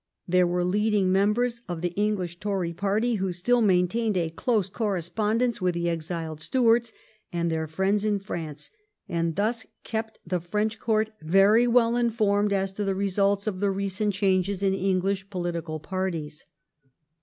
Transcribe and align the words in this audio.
There 0.27 0.47
were 0.47 0.63
leading 0.63 1.11
members 1.11 1.61
of 1.69 1.81
the 1.81 1.89
English 1.93 2.39
Tory 2.39 2.73
party 2.73 3.17
who 3.17 3.31
still 3.31 3.61
maintained 3.61 4.17
a 4.17 4.31
close 4.31 4.67
correspondence 4.67 5.61
with 5.61 5.75
the 5.75 5.89
exiled 5.89 6.41
Stuarts 6.41 6.91
and 7.31 7.51
their 7.51 7.67
friends 7.67 8.03
in 8.03 8.17
France, 8.17 8.71
and 9.07 9.35
thus 9.35 9.63
kept 9.83 10.17
the 10.25 10.39
French 10.39 10.79
Court 10.79 11.11
very 11.21 11.67
well 11.67 11.95
informed 11.95 12.51
as 12.51 12.71
to 12.71 12.83
the 12.83 12.95
results 12.95 13.45
of 13.45 13.59
the 13.59 13.69
recent 13.69 14.15
changes 14.15 14.63
in 14.63 14.73
English 14.73 15.29
political 15.29 15.79
parties. 15.79 16.47